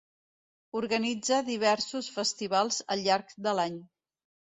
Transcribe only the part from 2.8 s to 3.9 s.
al llarg de l'any.